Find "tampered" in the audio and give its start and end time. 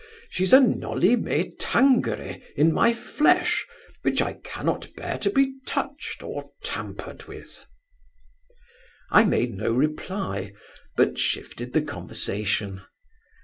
6.63-7.25